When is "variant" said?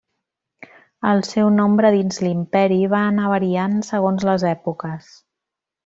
3.35-3.79